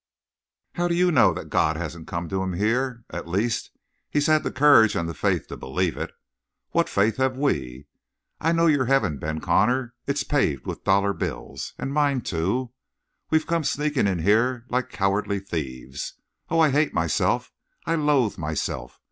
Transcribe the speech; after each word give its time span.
"How 0.73 0.87
do 0.87 0.95
you 0.95 1.11
know 1.11 1.31
that 1.31 1.51
God 1.51 1.75
hasn't 1.77 2.07
come 2.07 2.27
to 2.29 2.41
him 2.41 2.53
here? 2.53 3.05
At 3.11 3.27
least, 3.27 3.69
he's 4.09 4.25
had 4.25 4.41
the 4.41 4.49
courage 4.51 4.95
and 4.95 5.07
the 5.07 5.13
faith 5.13 5.45
to 5.49 5.55
believe 5.57 5.95
it. 5.95 6.09
What 6.71 6.89
faith 6.89 7.17
have 7.17 7.37
we? 7.37 7.85
I 8.39 8.51
know 8.51 8.65
your 8.65 8.85
heaven, 8.85 9.19
Ben 9.19 9.39
Connor. 9.41 9.93
It's 10.07 10.23
paved 10.23 10.65
with 10.65 10.83
dollar 10.83 11.13
bills. 11.13 11.75
And 11.77 11.93
mine, 11.93 12.21
too. 12.21 12.71
We've 13.29 13.45
come 13.45 13.63
sneaking 13.63 14.07
in 14.07 14.17
here 14.17 14.65
like 14.69 14.89
cowardly 14.89 15.39
thieves. 15.39 16.15
Oh, 16.49 16.59
I 16.59 16.71
hate 16.71 16.95
myself, 16.95 17.51
I 17.85 17.93
loathe 17.93 18.39
myself. 18.39 18.99